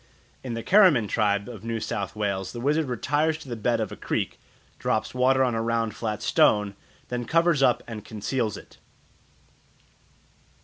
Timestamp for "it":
8.57-8.77